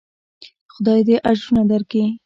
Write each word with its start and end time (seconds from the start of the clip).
خداى 0.73 1.01
دې 1.07 1.15
اجرونه 1.31 1.63
درکي. 1.71 2.03